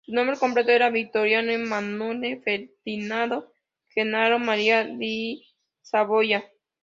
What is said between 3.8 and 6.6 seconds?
Gennaro Maria di Savoia".